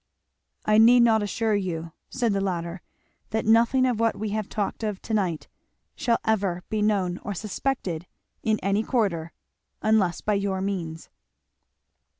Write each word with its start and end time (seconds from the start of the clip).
"I 0.65 0.79
need 0.79 1.01
not 1.01 1.21
assure 1.21 1.53
you," 1.53 1.91
said 2.09 2.33
the 2.33 2.41
latter, 2.41 2.81
"that 3.29 3.45
nothing 3.45 3.85
of 3.85 3.99
what 3.99 4.15
we 4.17 4.29
have 4.29 4.49
talked 4.49 4.81
of 4.81 4.99
to 5.03 5.13
night 5.13 5.47
shall 5.95 6.17
ever 6.25 6.63
be 6.71 6.81
known 6.81 7.19
or 7.19 7.35
suspected, 7.35 8.07
in 8.41 8.57
any 8.63 8.81
quarter, 8.81 9.31
unless 9.83 10.19
by 10.19 10.33
your 10.33 10.59
means." 10.59 11.09